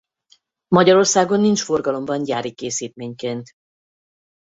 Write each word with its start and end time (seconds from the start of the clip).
Magyarországon 0.67 1.39
nincs 1.39 1.63
forgalomban 1.63 2.23
gyári 2.23 2.53
készítményként. 2.53 3.49